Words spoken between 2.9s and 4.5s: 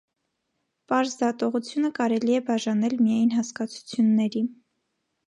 միայն հասկացությունների։